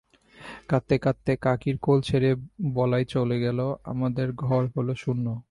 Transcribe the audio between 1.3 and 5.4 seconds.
কাকির কোল ছেড়ে বলাই চলে গেল, আমাদের ঘর হল শূন্য।